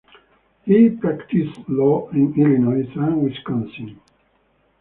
He 0.65 0.89
practiced 0.89 1.59
law 1.69 2.09
in 2.09 2.33
Illinois 2.35 2.89
and 2.95 3.21
Wisconsin. 3.21 3.99